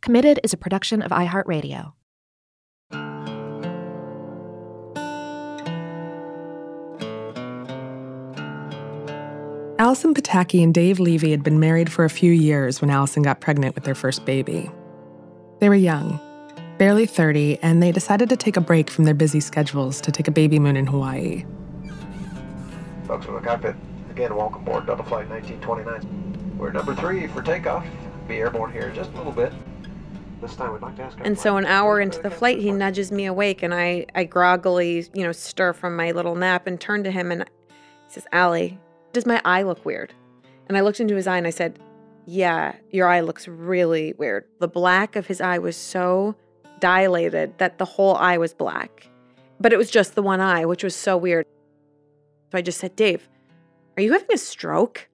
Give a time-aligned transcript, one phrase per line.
[0.00, 1.92] Committed is a production of iHeartRadio.
[9.80, 13.40] Allison Pataki and Dave Levy had been married for a few years when Allison got
[13.40, 14.70] pregnant with their first baby.
[15.60, 16.20] They were young,
[16.78, 20.28] barely 30, and they decided to take a break from their busy schedules to take
[20.28, 21.44] a baby moon in Hawaii.
[23.06, 23.76] Folks from the cockpit,
[24.10, 26.58] again, welcome aboard Delta Flight 1929.
[26.58, 27.86] We're number three for takeoff.
[28.26, 29.52] Be airborne here in just a little bit.
[31.24, 35.06] And so an hour into the flight, he nudges me awake, and I, I groggily,
[35.14, 38.78] you know, stir from my little nap and turn to him, and he says, "Allie,
[39.12, 40.12] does my eye look weird?"
[40.68, 41.78] And I looked into his eye, and I said,
[42.26, 44.44] "Yeah, your eye looks really weird.
[44.60, 46.36] The black of his eye was so
[46.78, 49.08] dilated that the whole eye was black,
[49.58, 51.46] but it was just the one eye, which was so weird."
[52.52, 53.28] So I just said, "Dave,
[53.96, 55.08] are you having a stroke?"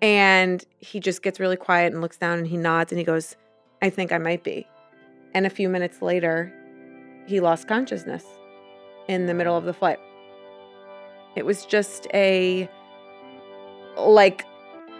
[0.00, 3.36] And he just gets really quiet and looks down, and he nods, and he goes.
[3.82, 4.66] I think I might be.
[5.34, 6.52] And a few minutes later,
[7.26, 8.24] he lost consciousness
[9.08, 9.98] in the middle of the flight.
[11.36, 12.68] It was just a
[13.96, 14.44] like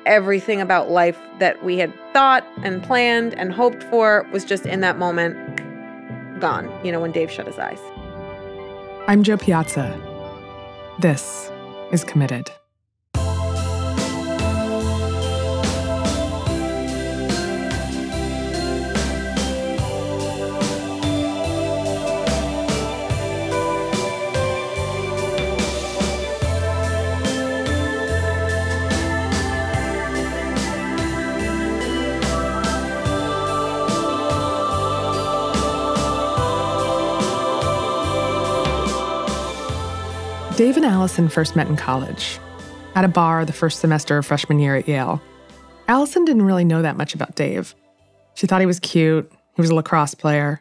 [0.06, 4.80] everything about life that we had thought and planned and hoped for was just in
[4.80, 5.36] that moment
[6.40, 7.80] gone, you know, when Dave shut his eyes.
[9.06, 9.98] I'm Jo Piazza.
[11.00, 11.50] This
[11.92, 12.50] is Committed.
[40.58, 42.40] Dave and Allison first met in college,
[42.96, 45.22] at a bar the first semester of freshman year at Yale.
[45.86, 47.76] Allison didn't really know that much about Dave.
[48.34, 50.60] She thought he was cute, he was a lacrosse player,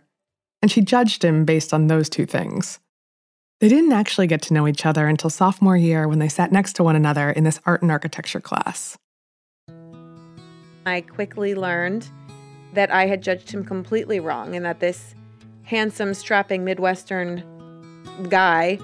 [0.62, 2.78] and she judged him based on those two things.
[3.60, 6.74] They didn't actually get to know each other until sophomore year when they sat next
[6.74, 9.00] to one another in this art and architecture class.
[10.86, 12.08] I quickly learned
[12.76, 15.16] that I had judged him completely wrong and that this
[15.64, 17.44] handsome, strapping Midwestern
[18.30, 18.78] guy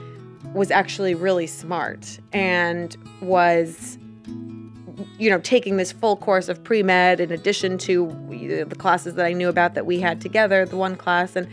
[0.53, 3.97] was actually really smart and was
[5.17, 9.25] you know, taking this full course of pre med in addition to the classes that
[9.25, 11.35] I knew about that we had together, the one class.
[11.35, 11.47] And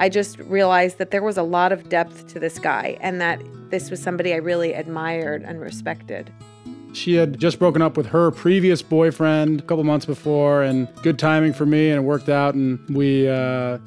[0.00, 3.40] I just realized that there was a lot of depth to this guy and that
[3.70, 6.32] this was somebody I really admired and respected.
[6.92, 11.18] She had just broken up with her previous boyfriend a couple months before, and good
[11.18, 12.54] timing for me, and it worked out.
[12.54, 13.78] And we uh,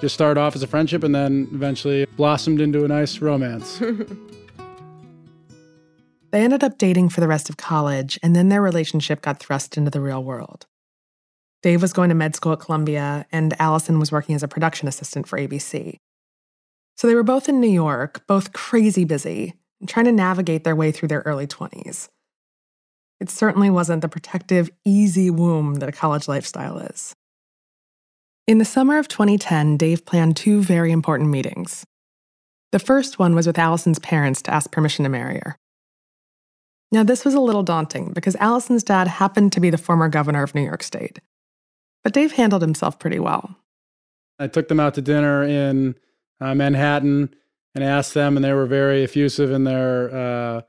[0.00, 3.78] just started off as a friendship and then eventually blossomed into a nice romance.
[6.30, 9.76] they ended up dating for the rest of college, and then their relationship got thrust
[9.76, 10.66] into the real world.
[11.62, 14.86] Dave was going to med school at Columbia, and Allison was working as a production
[14.86, 15.98] assistant for ABC.
[16.96, 20.76] So they were both in New York, both crazy busy, and trying to navigate their
[20.76, 22.08] way through their early 20s.
[23.20, 27.14] It certainly wasn't the protective, easy womb that a college lifestyle is.
[28.46, 31.84] In the summer of 2010, Dave planned two very important meetings.
[32.72, 35.56] The first one was with Allison's parents to ask permission to marry her.
[36.92, 40.42] Now, this was a little daunting because Allison's dad happened to be the former governor
[40.44, 41.18] of New York State.
[42.04, 43.56] But Dave handled himself pretty well.
[44.38, 45.96] I took them out to dinner in
[46.40, 47.34] uh, Manhattan
[47.74, 50.60] and asked them, and they were very effusive in their uh,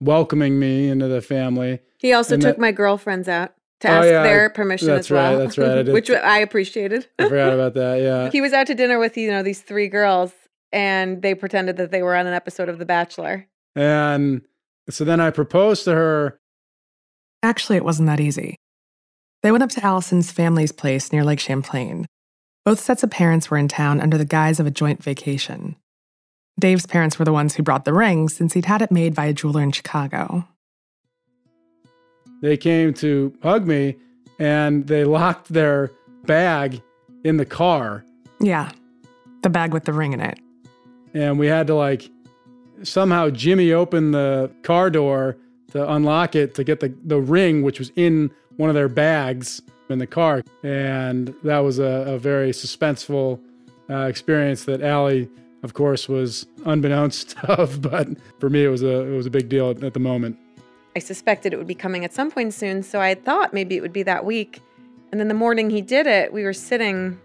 [0.00, 1.80] welcoming me into the family.
[1.98, 4.88] He also And took that- my girlfriends out to Oh, ask yeah, their I- permission
[4.88, 5.32] that's as well.
[5.32, 5.92] right, that's right, I did.
[5.92, 7.06] which I appreciated.
[7.18, 8.00] I forgot about that.
[8.00, 8.30] Yeah.
[8.30, 10.32] he was out to dinner with you know these three girls,
[10.72, 13.46] and they pretended that they were on an episode of The Bachelor.
[13.74, 14.42] And
[14.88, 16.38] so then I proposed to her.
[17.42, 18.56] Actually, it wasn't that easy.
[19.42, 22.06] They went up to Allison's family's place near Lake Champlain.
[22.64, 25.76] Both sets of parents were in town under the guise of a joint vacation.
[26.58, 29.26] Dave's parents were the ones who brought the ring since he'd had it made by
[29.26, 30.48] a jeweler in Chicago.
[32.42, 33.96] They came to hug me
[34.38, 35.90] and they locked their
[36.24, 36.82] bag
[37.24, 38.04] in the car.
[38.40, 38.70] Yeah,
[39.42, 40.38] the bag with the ring in it.
[41.14, 42.10] And we had to like
[42.82, 45.36] somehow Jimmy open the car door
[45.72, 49.62] to unlock it to get the, the ring, which was in one of their bags
[49.88, 50.42] in the car.
[50.62, 53.40] And that was a, a very suspenseful
[53.88, 55.28] uh, experience that Allie,
[55.62, 57.80] of course, was unbeknownst of.
[57.80, 58.08] But
[58.38, 60.38] for me, it was a, it was a big deal at, at the moment.
[60.96, 63.82] I suspected it would be coming at some point soon, so I thought maybe it
[63.82, 64.62] would be that week.
[65.12, 67.20] And then the morning he did it, we were sitting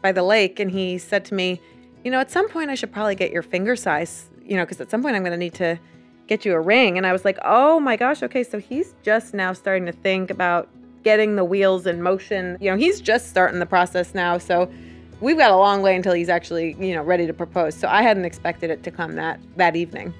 [0.00, 1.60] by the lake, and he said to me,
[2.04, 4.80] You know, at some point I should probably get your finger size, you know, because
[4.80, 5.78] at some point I'm going to need to
[6.26, 6.96] get you a ring.
[6.96, 10.30] And I was like, Oh my gosh, okay, so he's just now starting to think
[10.30, 10.70] about
[11.02, 12.56] getting the wheels in motion.
[12.62, 14.38] You know, he's just starting the process now.
[14.38, 14.72] So
[15.20, 17.74] we've got a long way until he's actually, you know, ready to propose.
[17.74, 20.14] So I hadn't expected it to come that that evening.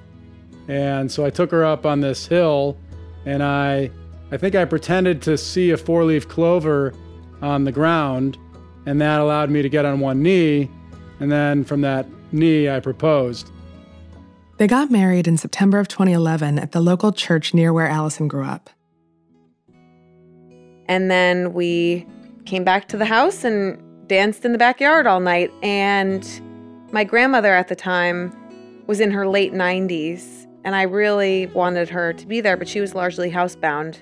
[0.68, 2.76] And so I took her up on this hill
[3.24, 3.90] and I
[4.30, 6.94] I think I pretended to see a four-leaf clover
[7.42, 8.38] on the ground
[8.86, 10.70] and that allowed me to get on one knee
[11.20, 13.50] and then from that knee I proposed.
[14.58, 18.44] They got married in September of 2011 at the local church near where Allison grew
[18.44, 18.70] up.
[20.86, 22.06] And then we
[22.44, 25.50] came back to the house and danced in the backyard all night.
[25.62, 26.28] And
[26.92, 28.36] my grandmother at the time
[28.86, 32.80] was in her late 90s, and I really wanted her to be there, but she
[32.80, 33.96] was largely housebound.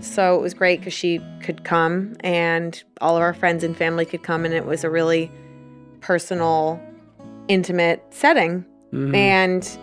[0.00, 4.06] So it was great because she could come, and all of our friends and family
[4.06, 5.30] could come, and it was a really
[6.00, 6.80] personal,
[7.48, 8.64] intimate setting.
[8.92, 9.14] Mhm.
[9.14, 9.78] And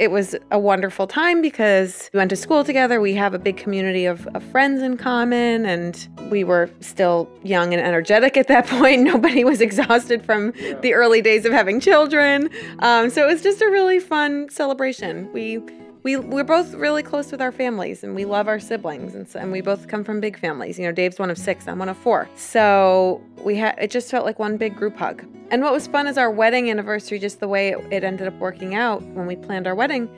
[0.00, 3.02] it was a wonderful time because we went to school together.
[3.02, 7.74] We have a big community of, of friends in common, and we were still young
[7.74, 9.02] and energetic at that point.
[9.02, 12.48] Nobody was exhausted from the early days of having children.
[12.78, 15.30] Um, so it was just a really fun celebration.
[15.34, 15.60] We
[16.02, 19.38] we we're both really close with our families, and we love our siblings, and, so,
[19.38, 20.78] and we both come from big families.
[20.78, 22.28] You know, Dave's one of six, I'm one of four.
[22.36, 25.24] So we had it just felt like one big group hug.
[25.50, 28.34] And what was fun is our wedding anniversary, just the way it, it ended up
[28.38, 30.08] working out when we planned our wedding.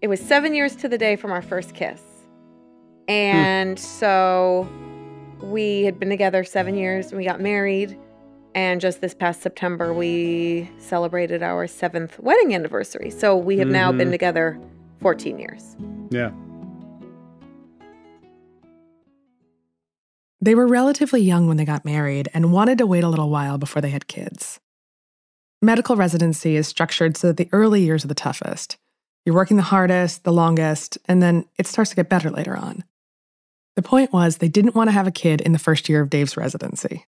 [0.00, 2.02] It was seven years to the day from our first kiss,
[3.08, 4.68] and so
[5.42, 7.08] we had been together seven years.
[7.08, 7.98] and We got married.
[8.54, 13.08] And just this past September, we celebrated our seventh wedding anniversary.
[13.08, 14.12] So we have now been Mhm.
[14.12, 14.60] together
[15.02, 15.76] 14 years.
[16.10, 16.30] Yeah.
[20.40, 23.58] They were relatively young when they got married and wanted to wait a little while
[23.58, 24.58] before they had kids.
[25.60, 28.76] Medical residency is structured so that the early years are the toughest.
[29.24, 32.82] You're working the hardest, the longest, and then it starts to get better later on.
[33.76, 36.10] The point was, they didn't want to have a kid in the first year of
[36.10, 37.06] Dave's residency.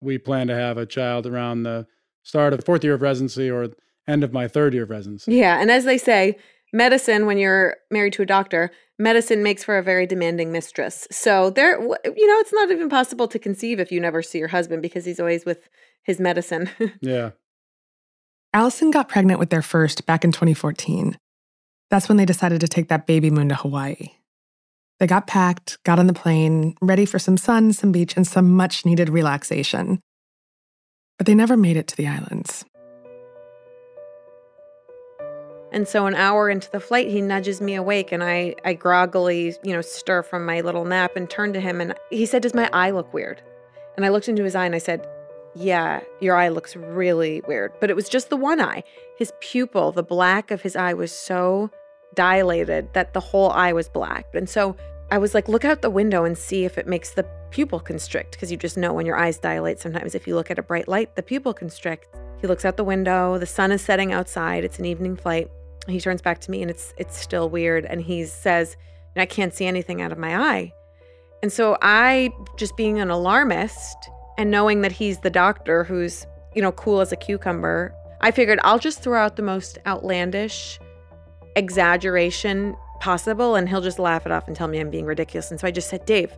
[0.00, 1.86] We plan to have a child around the
[2.24, 3.68] start of the fourth year of residency or
[4.08, 5.36] end of my third year of residency.
[5.36, 5.60] Yeah.
[5.60, 6.36] And as they say,
[6.74, 11.06] medicine, when you're married to a doctor, medicine makes for a very demanding mistress.
[11.10, 11.88] So there, you
[12.26, 15.20] know, it's not even possible to conceive if you never see your husband because he's
[15.20, 15.68] always with
[16.02, 16.68] his medicine.
[17.00, 17.30] Yeah.
[18.52, 21.18] Allison got pregnant with their first back in 2014.
[21.90, 24.10] That's when they decided to take that baby moon to Hawaii.
[25.00, 28.52] They got packed, got on the plane, ready for some sun, some beach, and some
[28.52, 30.00] much needed relaxation.
[31.18, 32.64] But they never made it to the islands.
[35.74, 39.56] And so an hour into the flight, he nudges me awake and I, I groggily,
[39.64, 42.54] you know, stir from my little nap and turn to him and he said, Does
[42.54, 43.42] my eye look weird?
[43.96, 45.04] And I looked into his eye and I said,
[45.56, 47.72] Yeah, your eye looks really weird.
[47.80, 48.84] But it was just the one eye.
[49.18, 51.70] His pupil, the black of his eye was so
[52.14, 54.26] dilated that the whole eye was black.
[54.32, 54.76] And so
[55.10, 58.30] I was like, look out the window and see if it makes the pupil constrict,
[58.30, 60.86] because you just know when your eyes dilate, sometimes if you look at a bright
[60.86, 62.06] light, the pupil constricts.
[62.40, 65.50] He looks out the window, the sun is setting outside, it's an evening flight.
[65.88, 67.84] He turns back to me and it's it's still weird.
[67.84, 68.76] And he says,
[69.16, 70.72] I can't see anything out of my eye.
[71.42, 73.96] And so I, just being an alarmist
[74.38, 78.58] and knowing that he's the doctor who's, you know, cool as a cucumber, I figured
[78.64, 80.80] I'll just throw out the most outlandish
[81.56, 85.50] exaggeration possible and he'll just laugh it off and tell me I'm being ridiculous.
[85.50, 86.32] And so I just said, Dave,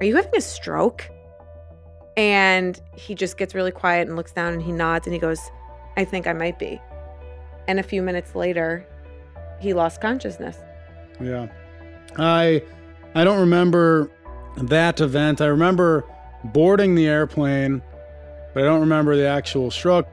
[0.00, 1.10] are you having a stroke?
[2.16, 5.40] And he just gets really quiet and looks down and he nods and he goes,
[5.96, 6.80] I think I might be.
[7.68, 8.84] And a few minutes later,
[9.60, 10.58] he lost consciousness.
[11.20, 11.46] Yeah.
[12.16, 12.62] I
[13.14, 14.10] I don't remember
[14.56, 15.40] that event.
[15.40, 16.04] I remember
[16.44, 17.82] boarding the airplane,
[18.54, 20.08] but I don't remember the actual stroke.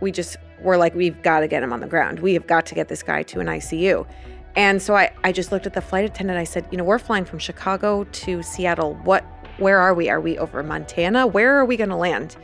[0.00, 2.20] We just were like, we've got to get him on the ground.
[2.20, 4.06] We have got to get this guy to an ICU.
[4.54, 6.38] And so I, I just looked at the flight attendant.
[6.38, 8.94] I said, you know, we're flying from Chicago to Seattle.
[9.04, 9.22] What,
[9.58, 10.08] where are we?
[10.08, 11.26] Are we over Montana?
[11.26, 12.36] Where are we going to land?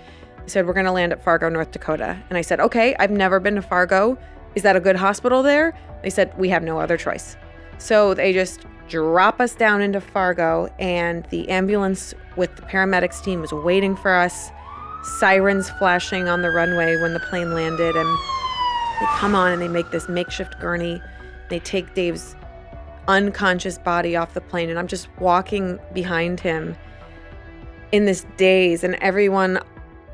[0.45, 2.23] He said, we're going to land at Fargo, North Dakota.
[2.29, 4.19] And I said, okay, I've never been to Fargo.
[4.55, 5.79] Is that a good hospital there?
[6.03, 7.37] They said, we have no other choice.
[7.79, 13.41] So they just drop us down into Fargo, and the ambulance with the paramedics team
[13.41, 14.51] was waiting for us
[15.03, 17.97] sirens flashing on the runway when the plane landed.
[17.97, 18.19] And
[19.01, 21.01] they come on and they make this makeshift gurney.
[21.49, 22.37] They take Dave's
[23.09, 24.71] unconscious body off the plane.
[24.71, 26.77] And I'm just walking behind him
[27.91, 28.85] in this daze.
[28.85, 29.59] And everyone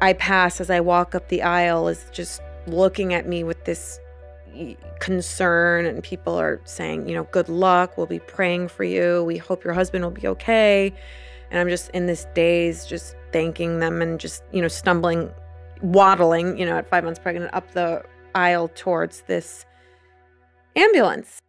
[0.00, 3.98] I pass as I walk up the aisle is just looking at me with this
[5.00, 7.96] concern and people are saying, you know, good luck.
[7.96, 9.24] We'll be praying for you.
[9.24, 10.92] We hope your husband will be okay.
[11.50, 15.30] And I'm just in this daze, just thanking them and just, you know, stumbling,
[15.82, 19.64] waddling, you know, at five months pregnant up the aisle towards this
[20.76, 21.40] ambulance.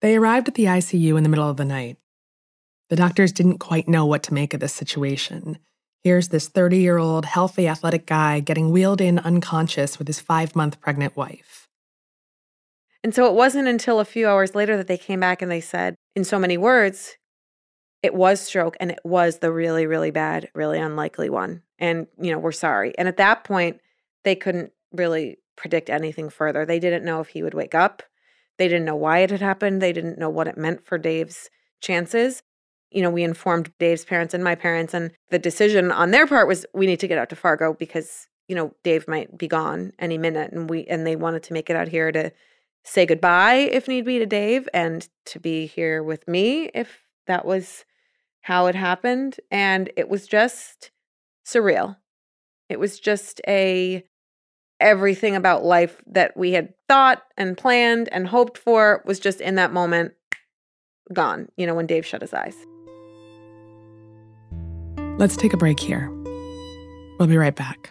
[0.00, 1.96] They arrived at the ICU in the middle of the night.
[2.88, 5.58] The doctors didn't quite know what to make of this situation.
[6.04, 10.56] Here's this 30 year old, healthy, athletic guy getting wheeled in unconscious with his five
[10.56, 11.68] month pregnant wife.
[13.04, 15.60] And so it wasn't until a few hours later that they came back and they
[15.60, 17.16] said, in so many words,
[18.02, 21.62] it was stroke and it was the really, really bad, really unlikely one.
[21.78, 22.96] And, you know, we're sorry.
[22.98, 23.80] And at that point,
[24.24, 26.66] they couldn't really predict anything further.
[26.66, 28.02] They didn't know if he would wake up.
[28.58, 29.80] They didn't know why it had happened.
[29.80, 31.48] They didn't know what it meant for Dave's
[31.80, 32.42] chances.
[32.92, 36.48] You know, we informed Dave's parents and my parents, and the decision on their part
[36.48, 39.92] was we need to get out to Fargo because, you know, Dave might be gone
[39.98, 40.52] any minute.
[40.52, 42.32] And we and they wanted to make it out here to
[42.84, 47.44] say goodbye if need be to Dave and to be here with me if that
[47.44, 47.84] was
[48.42, 49.36] how it happened.
[49.50, 50.90] And it was just
[51.46, 51.96] surreal.
[52.68, 54.04] It was just a
[54.80, 59.54] everything about life that we had thought and planned and hoped for was just in
[59.54, 60.12] that moment
[61.12, 62.56] gone, you know, when Dave shut his eyes.
[65.18, 66.10] Let's take a break here.
[67.18, 67.90] We'll be right back.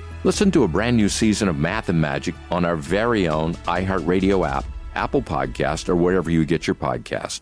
[0.23, 4.47] Listen to a brand new season of Math and Magic on our very own iHeartRadio
[4.47, 7.41] app, Apple Podcast, or wherever you get your podcast.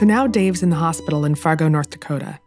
[0.00, 2.40] So now Dave's in the hospital in Fargo, North Dakota.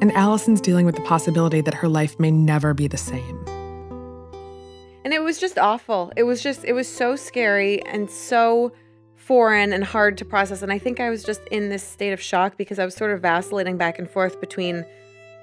[0.00, 3.36] And Allison's dealing with the possibility that her life may never be the same.
[5.04, 6.12] And it was just awful.
[6.16, 8.70] It was just, it was so scary and so
[9.16, 10.62] foreign and hard to process.
[10.62, 13.10] And I think I was just in this state of shock because I was sort
[13.10, 14.86] of vacillating back and forth between,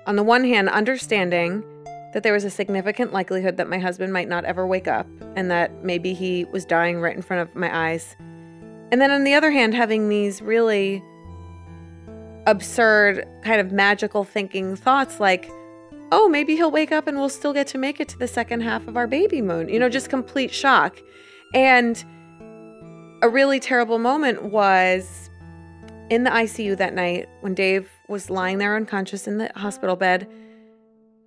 [0.08, 1.65] on the one hand, understanding
[2.13, 5.52] that there was a significant likelihood that my husband might not ever wake up and
[5.52, 8.15] that maybe he was dying right in front of my eyes.
[8.89, 11.04] And then on the other hand, having these really
[12.46, 15.50] absurd, kind of magical thinking thoughts like,
[16.12, 18.62] oh, maybe he'll wake up and we'll still get to make it to the second
[18.62, 19.70] half of our baby moon.
[19.70, 21.02] You know, just complete shock.
[21.54, 22.04] And
[23.22, 25.30] a really terrible moment was
[26.10, 30.28] in the ICU that night when Dave was lying there unconscious in the hospital bed.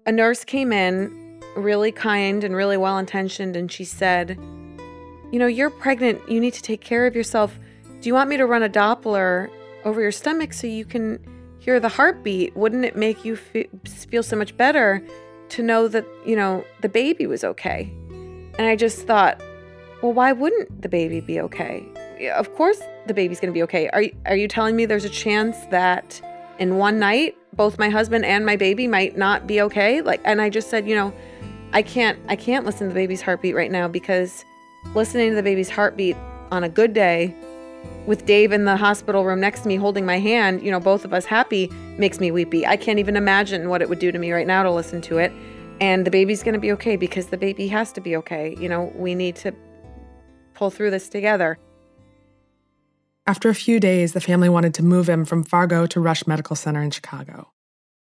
[0.06, 4.38] A nurse came in, really kind and really well intentioned, and she said,
[5.32, 6.20] You know, you're pregnant.
[6.28, 7.58] You need to take care of yourself.
[8.00, 9.50] Do you want me to run a Doppler
[9.84, 11.18] over your stomach so you can
[11.58, 12.56] hear the heartbeat?
[12.56, 15.02] Wouldn't it make you feel so much better
[15.50, 17.92] to know that, you know, the baby was okay?
[18.58, 19.40] And I just thought,
[20.02, 21.86] well, why wouldn't the baby be okay?
[22.34, 23.88] Of course the baby's going to be okay.
[23.90, 26.20] Are are you telling me there's a chance that
[26.58, 30.00] in one night both my husband and my baby might not be okay?
[30.00, 31.12] Like and I just said, you know,
[31.72, 34.44] I can't I can't listen to the baby's heartbeat right now because
[34.94, 36.16] listening to the baby's heartbeat
[36.50, 37.36] on a good day
[38.06, 41.04] with Dave in the hospital room next to me holding my hand, you know, both
[41.04, 42.66] of us happy makes me weepy.
[42.66, 45.18] I can't even imagine what it would do to me right now to listen to
[45.18, 45.32] it.
[45.80, 48.56] And the baby's going to be okay because the baby has to be okay.
[48.58, 49.52] You know, we need to
[50.54, 51.58] pull through this together.
[53.26, 56.56] After a few days, the family wanted to move him from Fargo to Rush Medical
[56.56, 57.52] Center in Chicago.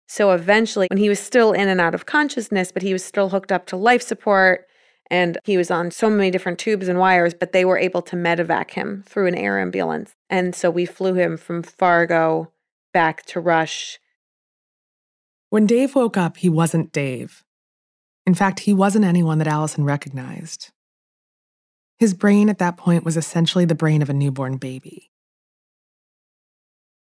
[0.07, 3.29] So eventually, when he was still in and out of consciousness, but he was still
[3.29, 4.67] hooked up to life support
[5.09, 8.15] and he was on so many different tubes and wires, but they were able to
[8.15, 10.15] medevac him through an air ambulance.
[10.29, 12.51] And so we flew him from Fargo
[12.93, 13.99] back to Rush
[15.49, 17.43] When Dave woke up, he wasn't Dave.
[18.25, 20.71] In fact, he wasn't anyone that Allison recognized.
[21.97, 25.11] His brain at that point was essentially the brain of a newborn baby.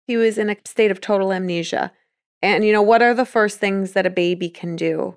[0.07, 1.93] He was in a state of total amnesia.
[2.43, 5.17] And, you know, what are the first things that a baby can do?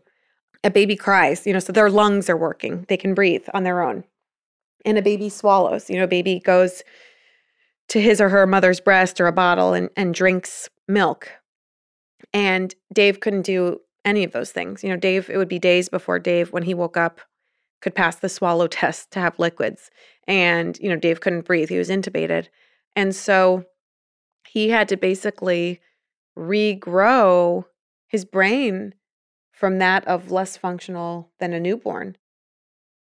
[0.65, 3.81] A baby cries, you know, so their lungs are working, they can breathe on their
[3.81, 4.03] own.
[4.83, 6.83] And a baby swallows, you know, a baby goes
[7.89, 11.29] to his or her mother's breast or a bottle and, and drinks milk.
[12.33, 14.83] And Dave couldn't do any of those things.
[14.83, 17.21] You know, Dave, it would be days before Dave, when he woke up,
[17.81, 19.91] could pass the swallow test to have liquids.
[20.27, 21.69] And, you know, Dave couldn't breathe.
[21.69, 22.47] He was intubated.
[22.95, 23.65] And so
[24.47, 25.79] he had to basically
[26.37, 27.65] regrow
[28.07, 28.93] his brain
[29.55, 32.17] from that of less functional than a newborn.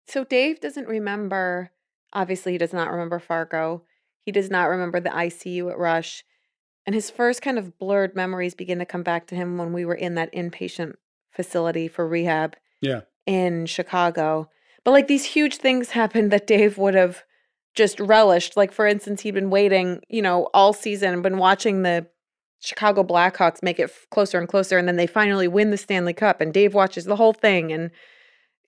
[0.07, 1.73] So Dave doesn't remember,
[2.13, 3.83] obviously, he does not remember Fargo.
[4.23, 6.25] He does not remember the ICU at Rush.
[6.87, 9.85] And his first kind of blurred memories begin to come back to him when we
[9.85, 10.95] were in that inpatient
[11.31, 13.03] facility for rehab Yeah.
[13.27, 14.49] in Chicago.
[14.85, 17.25] But like these huge things happened that Dave would have
[17.75, 18.57] just relished.
[18.57, 22.07] Like, for instance, he'd been waiting, you know, all season and been watching the
[22.61, 24.79] Chicago Blackhawks make it closer and closer.
[24.79, 26.41] And then they finally win the Stanley Cup.
[26.41, 27.91] And Dave watches the whole thing and,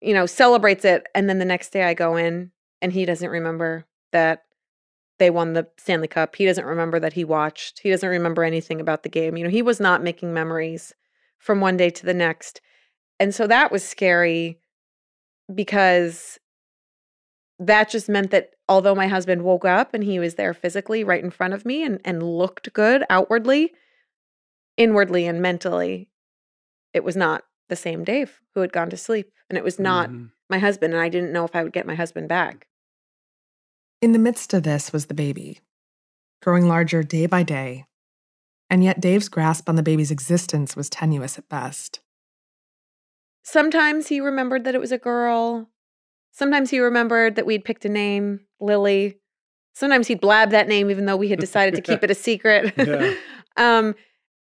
[0.01, 1.07] you know, celebrates it.
[1.15, 4.45] And then the next day I go in and he doesn't remember that
[5.19, 6.35] they won the Stanley Cup.
[6.35, 7.81] He doesn't remember that he watched.
[7.81, 9.37] He doesn't remember anything about the game.
[9.37, 10.95] You know, he was not making memories
[11.39, 12.61] from one day to the next.
[13.21, 14.59] And so that was scary
[15.55, 16.40] because
[17.61, 21.23] that just meant that although my husband woke up and he was there physically right
[21.23, 23.73] in front of me and, and looked good outwardly,
[24.77, 26.11] inwardly and mentally,
[26.95, 29.31] it was not the same Dave who had gone to sleep.
[29.49, 30.31] And it was not Mhm.
[30.49, 30.95] my husband.
[30.95, 32.67] And I didn't know if I would get my husband back.
[34.01, 35.61] In the midst of this was the baby,
[36.43, 37.85] growing larger day by day.
[38.71, 42.01] And yet Dave's grasp on the baby's existence was tenuous at best.
[43.43, 45.69] Sometimes he remembered that it was a girl.
[46.33, 49.19] Sometimes he remembered that we'd picked a name, Lily.
[49.75, 52.73] Sometimes he'd blab that name even though we had decided to keep it a secret.
[52.77, 53.15] Yeah.
[53.57, 53.95] um,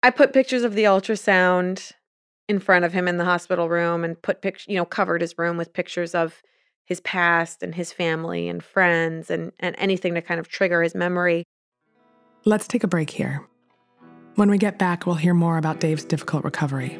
[0.01, 1.93] I put pictures of the ultrasound
[2.49, 5.37] in front of him in the hospital room and put pictures, you know, covered his
[5.37, 6.41] room with pictures of
[6.85, 10.93] his past and his family and friends and, and anything to kind of trigger his
[10.93, 11.43] memory.
[12.45, 13.47] Let's take a break here.
[14.35, 16.99] When we get back, we'll hear more about Dave's difficult recovery.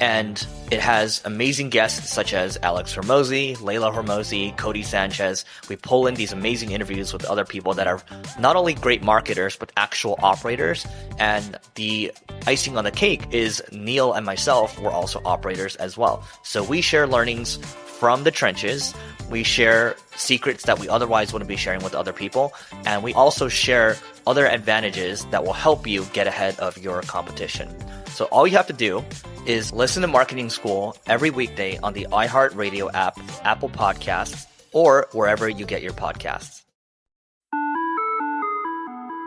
[0.00, 5.44] And it has amazing guests such as Alex Hormozi, Layla Hormozi, Cody Sanchez.
[5.68, 8.00] We pull in these amazing interviews with other people that are
[8.38, 10.86] not only great marketers, but actual operators.
[11.18, 12.12] And the
[12.46, 16.22] icing on the cake is Neil and myself were also operators as well.
[16.42, 18.94] So we share learnings from the trenches.
[19.28, 22.52] We share secrets that we otherwise wouldn't be sharing with other people.
[22.86, 23.96] And we also share
[24.28, 27.74] other advantages that will help you get ahead of your competition.
[28.08, 29.02] So all you have to do
[29.46, 35.48] is listen to Marketing School every weekday on the iHeartRadio app, Apple Podcasts, or wherever
[35.48, 36.62] you get your podcasts.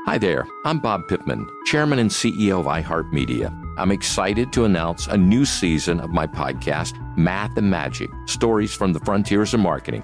[0.06, 3.50] Hi there, I'm Bob Pittman, Chairman and CEO of iHeartMedia.
[3.78, 8.94] I'm excited to announce a new season of my podcast, Math and Magic Stories from
[8.94, 10.04] the Frontiers of Marketing.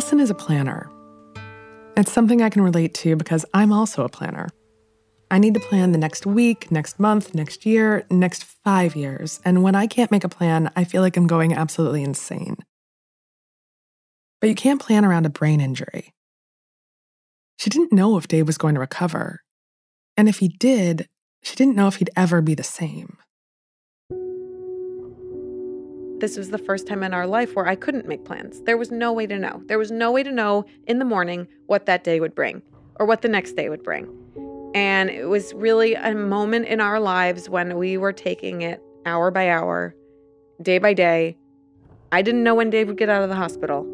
[0.00, 0.90] Allison is a planner.
[1.94, 4.48] It's something I can relate to because I'm also a planner.
[5.30, 9.40] I need to plan the next week, next month, next year, next five years.
[9.44, 12.56] And when I can't make a plan, I feel like I'm going absolutely insane.
[14.40, 16.14] But you can't plan around a brain injury.
[17.58, 19.40] She didn't know if Dave was going to recover.
[20.16, 21.08] And if he did,
[21.42, 23.18] she didn't know if he'd ever be the same.
[26.20, 28.60] This was the first time in our life where I couldn't make plans.
[28.62, 29.62] There was no way to know.
[29.66, 32.60] There was no way to know in the morning what that day would bring
[32.96, 34.06] or what the next day would bring.
[34.74, 39.30] And it was really a moment in our lives when we were taking it hour
[39.30, 39.96] by hour,
[40.60, 41.38] day by day.
[42.12, 43.86] I didn't know when Dave would get out of the hospital.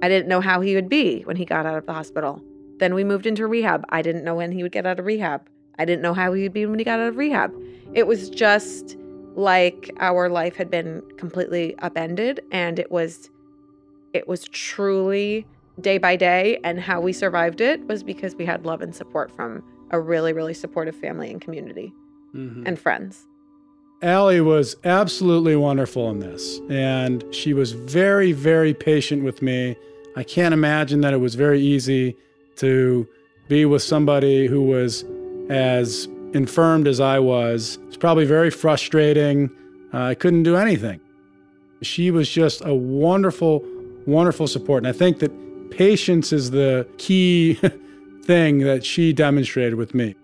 [0.00, 2.40] I didn't know how he would be when he got out of the hospital.
[2.78, 3.84] Then we moved into rehab.
[3.88, 5.48] I didn't know when he would get out of rehab.
[5.76, 7.52] I didn't know how he would be when he got out of rehab.
[7.94, 8.96] It was just
[9.38, 13.30] like our life had been completely upended and it was
[14.12, 15.46] it was truly
[15.80, 19.30] day by day and how we survived it was because we had love and support
[19.36, 21.92] from a really really supportive family and community
[22.34, 22.64] Mhm.
[22.66, 23.26] and friends.
[24.02, 29.76] Allie was absolutely wonderful in this, and she was very, very patient with me.
[30.14, 32.16] I can't imagine that it was very easy
[32.56, 33.08] to
[33.48, 35.04] be with somebody who was
[35.48, 37.78] as infirmed as I was.
[37.88, 39.50] It's probably very frustrating.
[39.92, 41.00] Uh, I couldn't do anything.
[41.82, 43.64] She was just a wonderful,
[44.06, 44.84] wonderful support.
[44.84, 47.54] And I think that patience is the key
[48.22, 50.14] thing that she demonstrated with me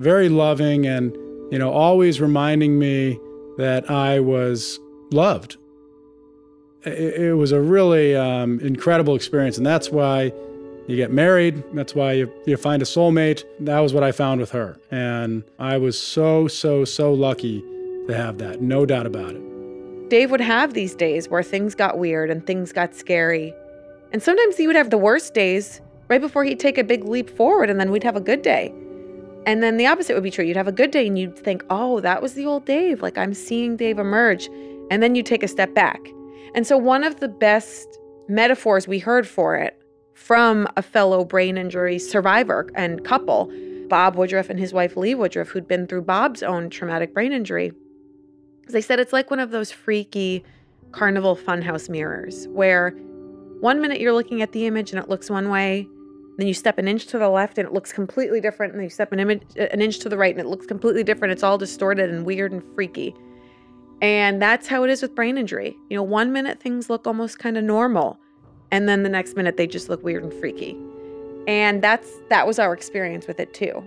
[0.00, 1.12] very loving and
[1.52, 3.18] you know always reminding me
[3.58, 4.80] that I was
[5.12, 5.58] loved.
[6.84, 10.32] It, it was a really um, incredible experience, and that's why
[10.86, 11.62] you get married.
[11.74, 13.44] That's why you, you find a soulmate.
[13.60, 17.62] That was what I found with her, and I was so so so lucky
[18.06, 18.60] to have that.
[18.60, 20.08] No doubt about it.
[20.10, 23.54] Dave would have these days where things got weird and things got scary.
[24.12, 27.30] And sometimes he would have the worst days right before he'd take a big leap
[27.30, 28.74] forward, and then we'd have a good day.
[29.46, 30.44] And then the opposite would be true.
[30.44, 33.00] You'd have a good day and you'd think, oh, that was the old Dave.
[33.00, 34.48] Like I'm seeing Dave emerge.
[34.90, 36.00] And then you take a step back.
[36.54, 39.79] And so, one of the best metaphors we heard for it
[40.20, 43.50] from a fellow brain injury survivor and couple,
[43.88, 47.72] Bob Woodruff and his wife Lee Woodruff, who'd been through Bob's own traumatic brain injury,
[48.68, 50.44] they said it's like one of those freaky
[50.92, 52.90] carnival funhouse mirrors where
[53.60, 55.88] one minute you're looking at the image and it looks one way,
[56.36, 58.84] then you step an inch to the left and it looks completely different, and then
[58.84, 61.32] you step an image uh, an inch to the right and it looks completely different.
[61.32, 63.14] It's all distorted and weird and freaky.
[64.02, 65.74] And that's how it is with brain injury.
[65.88, 68.19] You know, one minute things look almost kind of normal,
[68.70, 70.76] and then the next minute they just look weird and freaky.
[71.46, 73.82] And that's that was our experience with it too.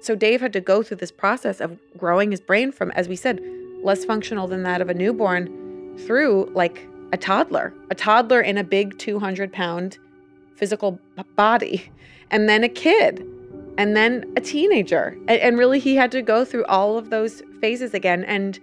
[0.00, 3.14] So Dave had to go through this process of growing his brain from, as we
[3.14, 3.40] said,
[3.84, 8.64] less functional than that of a newborn through like a toddler, a toddler in a
[8.64, 9.98] big 200 pound
[10.56, 10.98] physical
[11.36, 11.90] body,
[12.30, 13.24] and then a kid,
[13.78, 15.16] and then a teenager.
[15.28, 18.24] And, and really, he had to go through all of those phases again.
[18.24, 18.58] And,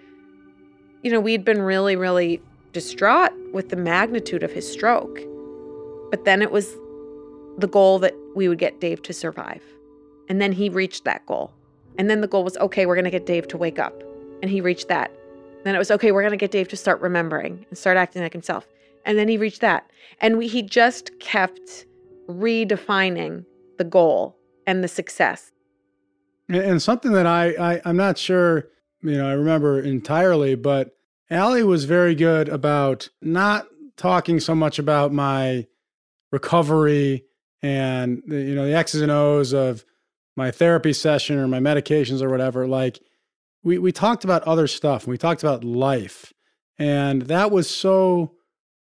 [1.04, 2.42] you know, we'd been really, really
[2.74, 5.22] distraught with the magnitude of his stroke.
[6.10, 6.76] But then it was
[7.58, 9.64] the goal that we would get Dave to survive.
[10.28, 11.52] And then he reached that goal.
[11.98, 14.02] And then the goal was okay, we're going to get Dave to wake up.
[14.42, 15.12] And he reached that.
[15.64, 18.22] Then it was okay, we're going to get Dave to start remembering and start acting
[18.22, 18.68] like himself.
[19.06, 19.90] And then he reached that.
[20.22, 21.86] And we, he just kept
[22.28, 23.46] redefining
[23.78, 25.52] the goal and the success.
[26.48, 28.70] And something that I, I I'm not sure,
[29.02, 30.96] you know, I remember entirely, but
[31.30, 33.68] Allie was very good about not
[33.98, 35.68] talking so much about my
[36.32, 37.26] recovery
[37.62, 39.84] and you know the X's and O's of
[40.36, 42.68] my therapy session or my medications or whatever.
[42.68, 43.00] Like
[43.64, 45.08] we we talked about other stuff.
[45.08, 46.34] We talked about life,
[46.78, 48.36] and that was so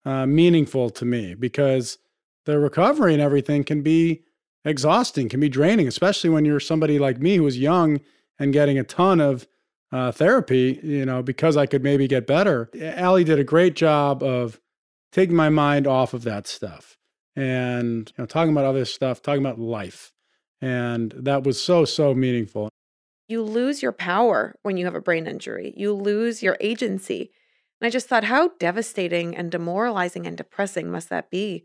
[0.05, 1.99] uh, meaningful to me because
[2.45, 4.23] the recovery and everything can be
[4.65, 8.01] exhausting, can be draining, especially when you're somebody like me who was young
[8.39, 9.47] and getting a ton of
[9.91, 12.71] uh, therapy, you know, because I could maybe get better.
[12.81, 14.61] Allie did a great job of
[15.13, 16.98] taking my mind off of that stuff
[17.37, 20.13] and you know, talking about other stuff, talking about life.
[20.61, 22.69] And that was so, so meaningful.
[23.29, 27.31] You lose your power when you have a brain injury, you lose your agency.
[27.81, 31.65] And I just thought, how devastating and demoralizing and depressing must that be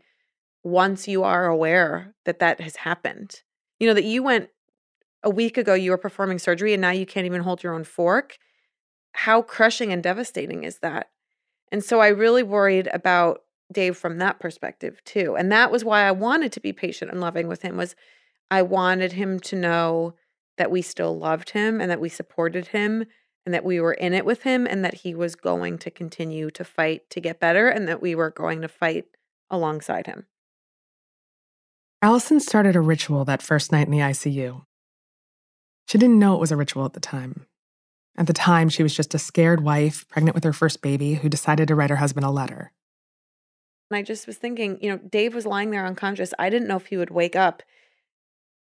[0.62, 3.42] once you are aware that that has happened?
[3.80, 4.50] You know, that you went
[5.24, 7.84] a week ago, you were performing surgery and now you can't even hold your own
[7.84, 8.36] fork.
[9.12, 11.08] How crushing and devastating is that?
[11.72, 13.40] And so I really worried about
[13.72, 15.36] Dave from that perspective too.
[15.36, 17.94] And that was why I wanted to be patient and loving with him was
[18.50, 20.14] I wanted him to know
[20.58, 23.04] that we still loved him and that we supported him
[23.44, 26.50] and that we were in it with him and that he was going to continue
[26.50, 29.06] to fight to get better and that we were going to fight
[29.50, 30.26] alongside him.
[32.00, 34.64] Allison started a ritual that first night in the ICU.
[35.86, 37.46] She didn't know it was a ritual at the time.
[38.16, 41.28] At the time, she was just a scared wife, pregnant with her first baby, who
[41.28, 42.72] decided to write her husband a letter.
[43.94, 46.34] And I just was thinking, you know, Dave was lying there unconscious.
[46.36, 47.62] I didn't know if he would wake up.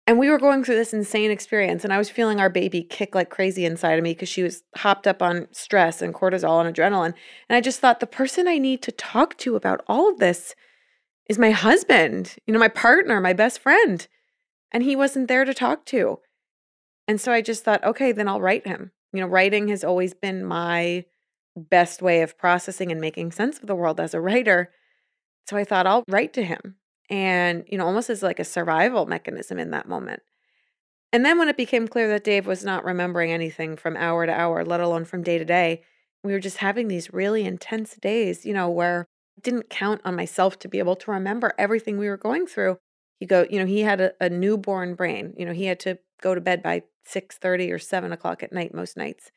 [0.06, 3.14] And we were going through this insane experience, and I was feeling our baby kick
[3.14, 6.74] like crazy inside of me because she was hopped up on stress and cortisol and
[6.74, 7.14] adrenaline.
[7.48, 10.54] And I just thought the person I need to talk to about all of this
[11.30, 14.06] is my husband, you know, my partner, my best friend.
[14.70, 16.18] And he wasn't there to talk to.
[17.08, 18.90] And so I just thought, okay, then I'll write him.
[19.14, 21.06] You know, writing has always been my
[21.56, 24.72] best way of processing and making sense of the world as a writer.
[25.48, 26.76] So I thought I'll write to him
[27.10, 30.22] and, you know, almost as like a survival mechanism in that moment.
[31.12, 34.32] And then when it became clear that Dave was not remembering anything from hour to
[34.32, 35.82] hour, let alone from day to day,
[36.24, 40.16] we were just having these really intense days, you know, where I didn't count on
[40.16, 42.78] myself to be able to remember everything we were going through.
[43.20, 45.34] You go, you know, he had a, a newborn brain.
[45.36, 48.72] You know, he had to go to bed by 6:30 or 7 o'clock at night
[48.72, 49.30] most nights.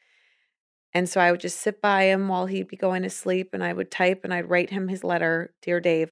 [0.96, 3.62] And so I would just sit by him while he'd be going to sleep and
[3.62, 6.10] I would type and I'd write him his letter, Dear Dave.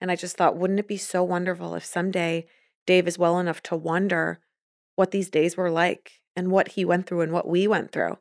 [0.00, 2.46] And I just thought, wouldn't it be so wonderful if someday
[2.84, 4.40] Dave is well enough to wonder
[4.96, 8.18] what these days were like and what he went through and what we went through?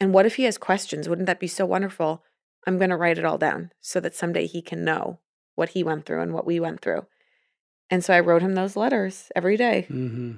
[0.00, 1.08] And what if he has questions?
[1.08, 2.24] Wouldn't that be so wonderful?
[2.66, 5.20] I'm going to write it all down so that someday he can know
[5.54, 7.06] what he went through and what we went through.
[7.88, 10.32] And so I wrote him those letters every day Mm-hmm.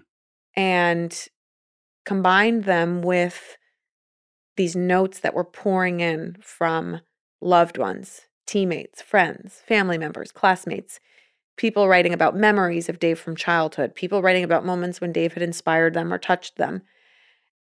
[0.55, 1.29] and
[2.05, 3.57] combined them with
[4.59, 7.01] these notes that were pouring in from
[7.41, 11.01] loved ones, teammates, friends, family members, classmates,
[11.57, 15.43] people writing about memories of Dave from childhood, people writing about moments when Dave had
[15.43, 16.83] inspired them or touched them.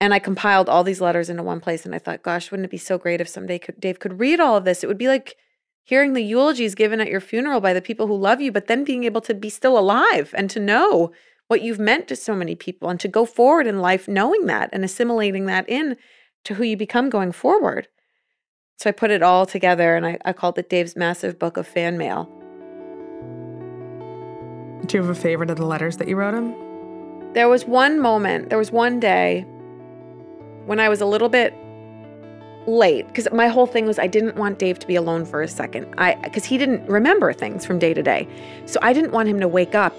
[0.00, 2.70] And I compiled all these letters into one place and I thought, gosh, wouldn't it
[2.70, 4.82] be so great if someday could, Dave could read all of this?
[4.82, 5.36] It would be like
[5.84, 8.84] hearing the eulogies given at your funeral by the people who love you, but then
[8.84, 11.12] being able to be still alive and to know
[11.48, 14.70] what you've meant to so many people and to go forward in life knowing that
[14.72, 15.96] and assimilating that in
[16.44, 17.88] to who you become going forward.
[18.78, 21.66] So I put it all together and I, I called it Dave's Massive Book of
[21.66, 22.24] Fan Mail.
[24.86, 26.54] Do you have a favorite of the letters that you wrote him?
[27.34, 29.42] There was one moment, there was one day
[30.64, 31.54] when I was a little bit
[32.66, 35.48] late because my whole thing was I didn't want Dave to be alone for a
[35.48, 35.92] second.
[35.98, 38.28] I because he didn't remember things from day to day.
[38.66, 39.94] So I didn't want him to wake up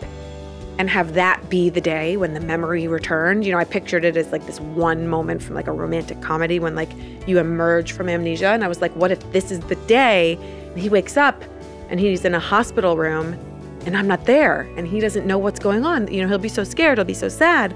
[0.78, 3.46] and have that be the day when the memory returned.
[3.46, 6.60] You know, I pictured it as like this one moment from like a romantic comedy
[6.60, 6.90] when like
[7.28, 8.48] you emerge from amnesia.
[8.48, 10.40] And I was like, what if this is the day
[10.76, 11.44] he wakes up
[11.90, 13.34] and he's in a hospital room
[13.86, 16.12] and I'm not there and he doesn't know what's going on?
[16.12, 17.76] You know, he'll be so scared, he'll be so sad.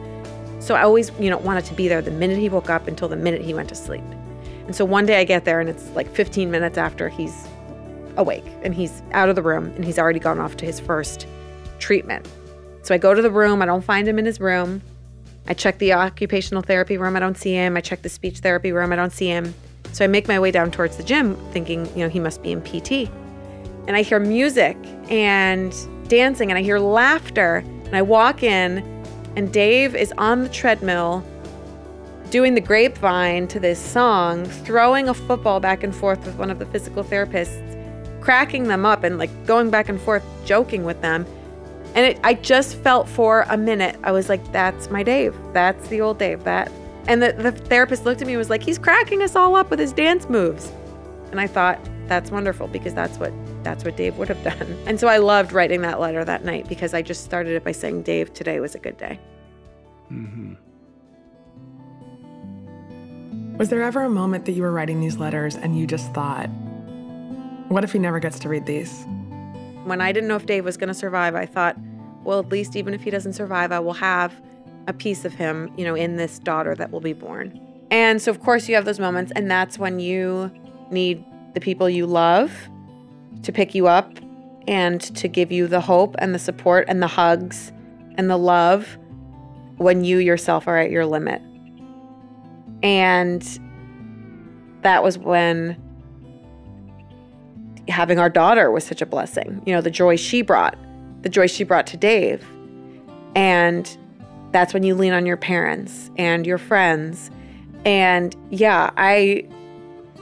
[0.59, 3.07] So I always, you know, wanted to be there the minute he woke up until
[3.07, 4.03] the minute he went to sleep.
[4.65, 7.47] And so one day I get there and it's like 15 minutes after he's
[8.17, 11.27] awake and he's out of the room and he's already gone off to his first
[11.77, 12.27] treatment.
[12.85, 14.83] So I go to the room, I don't find him in his room.
[15.47, 17.75] I check the occupational therapy room, I don't see him.
[17.75, 19.55] I check the speech therapy room, I don't see him.
[19.91, 22.51] So I make my way down towards the gym thinking, you know, he must be
[22.51, 23.09] in PT.
[23.87, 24.77] And I hear music
[25.09, 25.75] and
[26.09, 27.63] dancing and I hear laughter.
[27.85, 28.83] And I walk in
[29.35, 31.25] and Dave is on the treadmill
[32.29, 36.59] doing the grapevine to this song, throwing a football back and forth with one of
[36.59, 41.25] the physical therapists, cracking them up and like going back and forth, joking with them.
[41.95, 45.33] And it, I just felt for a minute, I was like, that's my Dave.
[45.53, 46.43] That's the old Dave.
[46.43, 46.71] That.
[47.07, 49.69] And the, the therapist looked at me and was like, he's cracking us all up
[49.69, 50.71] with his dance moves.
[51.31, 53.33] And I thought, that's wonderful because that's what
[53.63, 54.77] that's what Dave would have done.
[54.85, 57.71] And so I loved writing that letter that night because I just started it by
[57.71, 59.19] saying, Dave, today was a good day.
[60.11, 60.53] Mm-hmm.
[63.57, 66.47] Was there ever a moment that you were writing these letters and you just thought,
[67.69, 69.05] what if he never gets to read these?
[69.85, 71.77] When I didn't know if Dave was going to survive, I thought,
[72.23, 74.33] well, at least even if he doesn't survive, I will have
[74.87, 77.59] a piece of him, you know, in this daughter that will be born.
[77.91, 80.51] And so, of course, you have those moments, and that's when you
[80.91, 81.23] need
[81.53, 82.51] the people you love
[83.43, 84.11] to pick you up
[84.67, 87.71] and to give you the hope and the support and the hugs
[88.17, 88.97] and the love
[89.77, 91.41] when you yourself are at your limit.
[92.81, 93.41] And
[94.81, 95.81] that was when
[97.87, 99.61] having our daughter was such a blessing.
[99.65, 100.77] You know, the joy she brought,
[101.21, 102.45] the joy she brought to Dave.
[103.35, 103.97] And
[104.51, 107.29] that's when you lean on your parents and your friends.
[107.83, 109.47] And yeah, I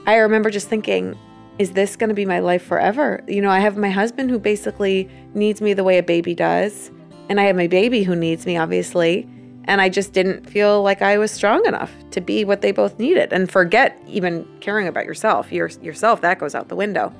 [0.06, 1.18] I remember just thinking,
[1.58, 3.22] is this going to be my life forever?
[3.26, 6.90] You know, I have my husband who basically needs me the way a baby does,
[7.28, 9.28] and I have my baby who needs me, obviously.
[9.66, 12.98] And I just didn't feel like I was strong enough to be what they both
[12.98, 13.32] needed.
[13.32, 15.50] And forget even caring about yourself.
[15.50, 17.14] Your, yourself, that goes out the window.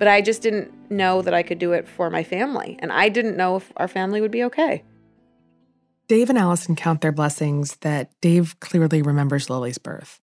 [0.00, 2.78] But I just didn't know that I could do it for my family.
[2.78, 4.82] And I didn't know if our family would be okay.
[6.08, 10.18] Dave and Allison count their blessings that Dave clearly remembers Lily's birth.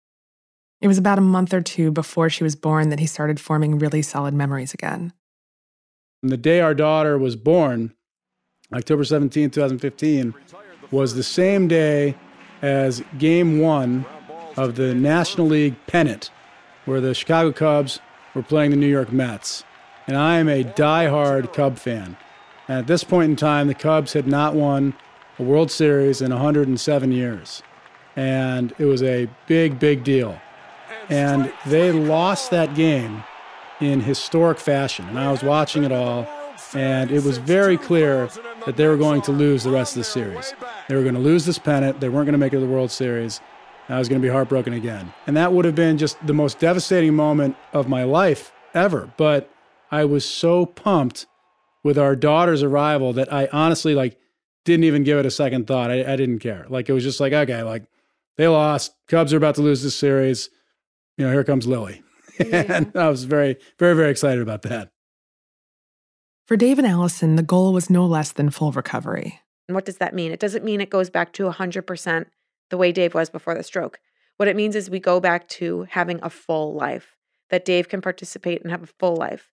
[0.81, 3.79] It was about a month or two before she was born that he started forming
[3.79, 5.13] really solid memories again.
[6.23, 7.93] And the day our daughter was born,
[8.73, 10.35] October 17, 2015,
[10.91, 12.17] was the same day
[12.63, 14.07] as game one
[14.57, 16.31] of the National League pennant,
[16.87, 18.01] where the Chicago Cubs
[18.37, 19.65] were playing the New York Mets.
[20.07, 22.17] And I am a die-hard Cub fan.
[22.69, 24.95] And at this point in time, the Cubs had not won
[25.39, 27.63] a World Series in 107 years.
[28.15, 30.39] And it was a big, big deal.
[31.09, 33.25] And they lost that game
[33.81, 35.09] in historic fashion.
[35.09, 36.27] And I was watching it all,
[36.75, 38.29] and it was very clear
[38.65, 40.55] that they were going to lose the rest of the series.
[40.89, 42.01] They were going to lose this pennant.
[42.01, 43.41] They weren't going to make it to the World Series.
[43.89, 45.13] I was going to be heartbroken again.
[45.27, 49.13] And that would have been just the most devastating moment of my life ever.
[49.17, 49.51] But
[49.91, 51.27] I was so pumped
[51.85, 54.19] with our daughter's arrival that I honestly like
[54.65, 55.91] didn't even give it a second thought.
[55.91, 56.67] I, I didn't care.
[56.69, 57.85] Like it was just like, okay, like
[58.37, 58.93] they lost.
[59.07, 60.51] Cubs are about to lose this series
[61.17, 62.03] you know, here comes Lily.
[62.39, 62.65] Yeah.
[62.69, 64.91] and I was very, very, very excited about that.
[66.47, 69.41] For Dave and Allison, the goal was no less than full recovery.
[69.67, 70.33] And what does that mean?
[70.33, 72.27] It doesn't mean it goes back to 100%
[72.71, 73.99] the way Dave was before the stroke.
[74.37, 77.17] What it means is we go back to having a full life,
[77.51, 79.51] that Dave can participate and have a full life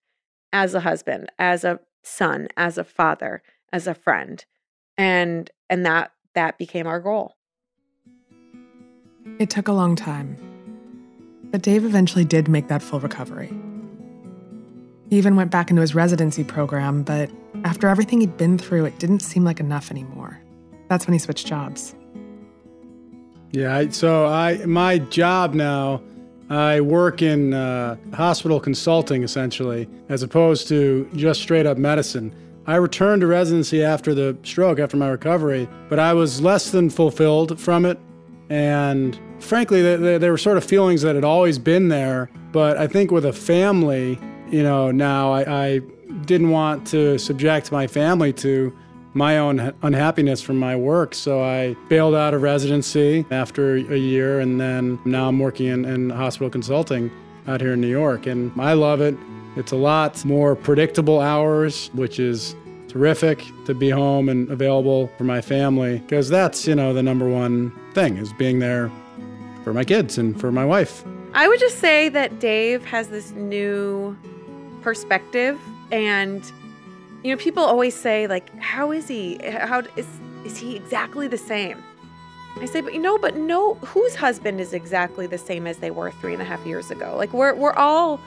[0.52, 3.42] as a husband, as a son, as a father,
[3.72, 4.46] as a friend.
[4.98, 7.36] And and that that became our goal.
[9.40, 10.38] It took a long time.
[11.52, 13.54] But Dave eventually did make that full recovery.
[15.10, 17.30] He even went back into his residency program, but
[17.64, 20.40] after everything he'd been through, it didn't seem like enough anymore.
[20.90, 21.96] That's when he switched jobs.
[23.54, 26.02] Yeah, so I my job now,
[26.50, 32.34] I work in uh, hospital consulting essentially, as opposed to just straight up medicine.
[32.66, 36.90] I returned to residency after the stroke, after my recovery, but I was less than
[36.90, 38.00] fulfilled from it.
[38.50, 42.32] And frankly, there, there were sort of feelings that had always been there.
[42.52, 44.18] But I think with a family,
[44.50, 45.80] you know, now I, I
[46.26, 48.76] didn't want to subject my family to
[49.14, 51.14] my own unhappiness from my work.
[51.14, 55.86] So I bailed out of residency after a year, and then now I'm working in,
[55.86, 57.12] in, hospital consulting
[57.48, 58.26] out here in New York.
[58.26, 59.16] And I love it.
[59.56, 62.56] It's a lot more predictable hours, which is
[62.88, 67.28] terrific to be home and available for my family because that's, you know, the number
[67.28, 68.92] one thing is being there
[69.64, 71.04] for my kids and for my wife.
[71.34, 74.16] I would just say that Dave has this new
[74.82, 75.60] perspective
[75.92, 76.44] and
[77.24, 80.08] you know people always say like how is he how is
[80.46, 81.82] is he exactly the same
[82.60, 85.92] i say but you know but no whose husband is exactly the same as they
[85.92, 88.20] were three and a half years ago like we're, we're all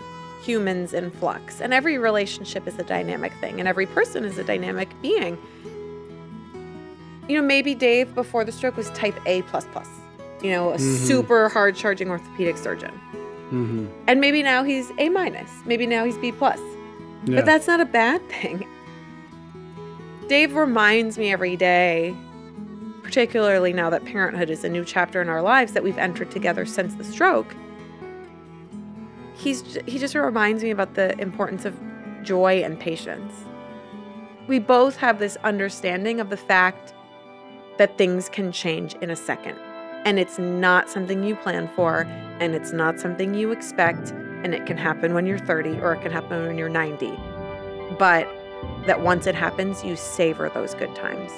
[0.43, 4.45] humans in flux and every relationship is a dynamic thing and every person is a
[4.45, 5.39] dynamic being
[7.29, 9.89] you know maybe dave before the stroke was type a plus plus
[10.43, 11.07] you know, a mm-hmm.
[11.07, 12.93] super hard charging orthopedic surgeon.
[13.51, 13.87] Mm-hmm.
[14.07, 15.51] And maybe now he's A minus.
[15.65, 16.61] Maybe now he's B plus.
[17.25, 17.37] Yeah.
[17.37, 18.67] But that's not a bad thing.
[20.29, 22.17] Dave reminds me every day,
[23.05, 26.67] particularly now that parenthood is a new chapter in our lives that we've entered together
[26.67, 27.55] since the stroke.
[29.37, 31.79] He's he just reminds me about the importance of
[32.25, 33.33] joy and patience.
[34.49, 36.93] We both have this understanding of the fact
[37.79, 39.57] that things can change in a second.
[40.05, 42.03] And it's not something you plan for,
[42.41, 46.03] and it's not something you expect, and it can happen when you're 30 or it
[46.03, 47.17] can happen when you're 90.
[47.99, 48.29] But
[48.87, 51.33] that once it happens, you savor those good times.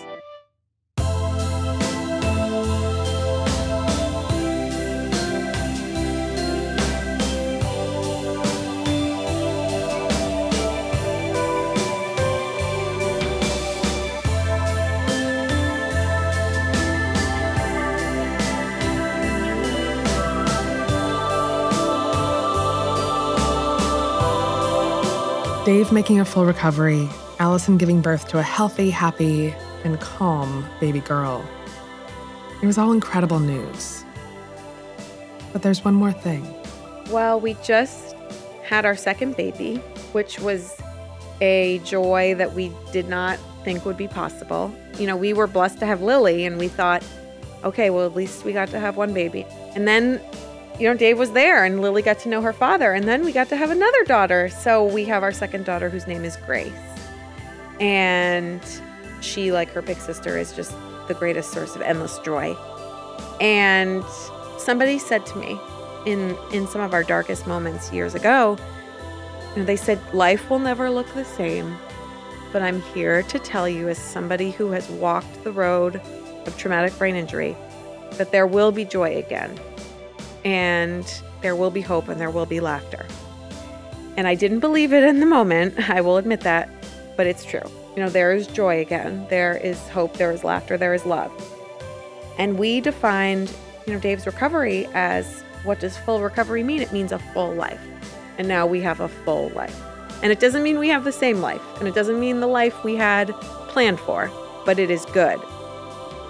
[25.68, 27.10] Dave making a full recovery,
[27.40, 29.54] Allison giving birth to a healthy, happy,
[29.84, 31.46] and calm baby girl.
[32.62, 34.02] It was all incredible news.
[35.52, 36.42] But there's one more thing.
[37.10, 38.16] Well, we just
[38.64, 39.76] had our second baby,
[40.12, 40.74] which was
[41.42, 44.74] a joy that we did not think would be possible.
[44.98, 47.04] You know, we were blessed to have Lily, and we thought,
[47.62, 49.44] okay, well, at least we got to have one baby.
[49.74, 50.18] And then,
[50.78, 53.32] you know, Dave was there, and Lily got to know her father, and then we
[53.32, 54.48] got to have another daughter.
[54.48, 56.72] So we have our second daughter, whose name is Grace.
[57.80, 58.60] And
[59.20, 60.74] she, like her big sister, is just
[61.08, 62.54] the greatest source of endless joy.
[63.40, 64.04] And
[64.58, 65.58] somebody said to me
[66.06, 68.56] in in some of our darkest moments years ago,
[69.54, 71.76] you know, they said life will never look the same,
[72.52, 76.00] but I'm here to tell you as somebody who has walked the road
[76.46, 77.56] of traumatic brain injury
[78.12, 79.58] that there will be joy again.
[80.48, 81.04] And
[81.42, 83.04] there will be hope and there will be laughter.
[84.16, 86.70] And I didn't believe it in the moment, I will admit that,
[87.18, 87.60] but it's true.
[87.94, 89.26] You know, there is joy again.
[89.28, 91.30] There is hope, there is laughter, there is love.
[92.38, 93.54] And we defined,
[93.86, 96.80] you know, Dave's recovery as what does full recovery mean?
[96.80, 97.80] It means a full life.
[98.38, 99.78] And now we have a full life.
[100.22, 101.60] And it doesn't mean we have the same life.
[101.78, 103.34] And it doesn't mean the life we had
[103.68, 104.30] planned for,
[104.64, 105.38] but it is good.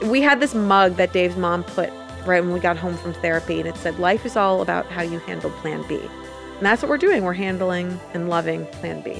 [0.02, 1.92] We had this mug that Dave's mom put
[2.28, 5.02] right when we got home from therapy, and it said, Life is all about how
[5.02, 5.96] you handle Plan B.
[5.96, 7.24] And that's what we're doing.
[7.24, 9.14] We're handling and loving Plan B.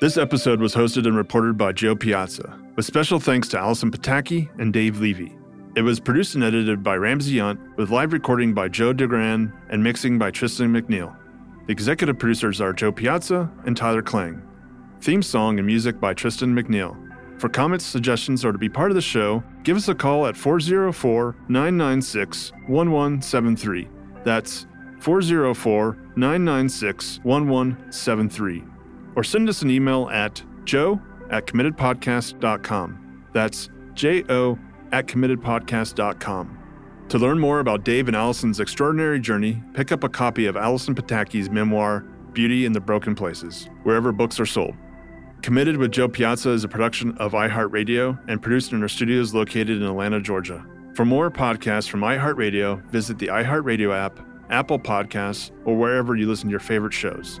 [0.00, 4.48] This episode was hosted and reported by Jo Piazza, with special thanks to Allison Pataki
[4.60, 5.36] and Dave Levy.
[5.74, 9.82] It was produced and edited by Ramsey Yunt, with live recording by Joe DeGran and
[9.82, 11.16] mixing by Tristan McNeil.
[11.66, 14.47] The executive producers are Jo Piazza and Tyler Klang.
[15.00, 16.96] Theme song and music by Tristan McNeil.
[17.40, 20.36] For comments, suggestions, or to be part of the show, give us a call at
[20.36, 23.88] 404 996 1173.
[24.24, 24.66] That's
[25.00, 28.64] 404 996 1173
[29.18, 33.24] or send us an email at jo at committedpodcast.com.
[33.32, 34.56] That's J O
[34.92, 36.58] at committedpodcast.com.
[37.08, 40.94] To learn more about Dave and Allison's extraordinary journey, pick up a copy of Allison
[40.94, 44.76] Pataki's memoir, Beauty in the Broken Places, wherever books are sold.
[45.42, 49.70] Committed with Jo Piazza is a production of iHeartRadio and produced in our studios located
[49.70, 50.64] in Atlanta, Georgia.
[50.94, 54.18] For more podcasts from iHeartRadio, visit the iHeartRadio app,
[54.50, 57.40] Apple Podcasts, or wherever you listen to your favorite shows.